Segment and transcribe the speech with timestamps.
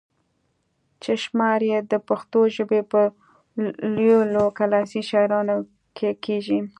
[1.01, 3.03] چې شمار ئې د پښتو ژبې پۀ
[3.95, 5.55] لويو کلاسيکي شاعرانو
[5.97, 6.59] کښې کيږي